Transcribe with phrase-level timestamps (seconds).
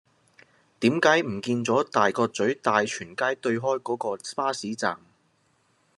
[0.79, 4.97] 點解唔見左大角咀大全街對開嗰個巴士站